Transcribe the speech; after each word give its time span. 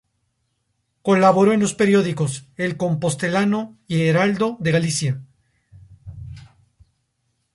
Colaboró 1.03 1.53
en 1.53 1.59
los 1.59 1.75
periódicos 1.75 2.47
"El 2.57 2.75
Compostelano" 2.75 3.77
y 3.87 4.01
"Heraldo 4.07 4.57
de 4.59 4.71
Galicia". 4.71 5.21